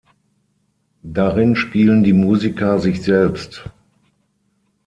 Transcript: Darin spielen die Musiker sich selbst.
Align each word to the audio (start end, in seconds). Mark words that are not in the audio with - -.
Darin 1.03 1.55
spielen 1.55 2.03
die 2.03 2.13
Musiker 2.13 2.79
sich 2.79 3.03
selbst. 3.03 3.69